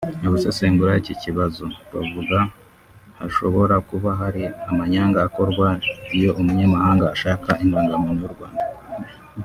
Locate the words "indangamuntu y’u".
7.63-8.35